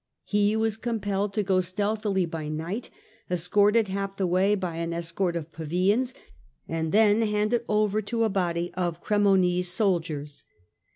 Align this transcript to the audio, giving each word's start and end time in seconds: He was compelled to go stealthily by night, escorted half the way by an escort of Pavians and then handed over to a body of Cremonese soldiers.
He 0.23 0.55
was 0.55 0.77
compelled 0.77 1.31
to 1.35 1.43
go 1.43 1.61
stealthily 1.61 2.25
by 2.25 2.47
night, 2.47 2.89
escorted 3.29 3.89
half 3.89 4.17
the 4.17 4.25
way 4.25 4.55
by 4.55 4.77
an 4.77 4.93
escort 4.93 5.35
of 5.35 5.51
Pavians 5.51 6.15
and 6.67 6.91
then 6.91 7.21
handed 7.21 7.63
over 7.69 8.01
to 8.01 8.23
a 8.23 8.27
body 8.29 8.73
of 8.73 8.99
Cremonese 8.99 9.67
soldiers. 9.71 10.43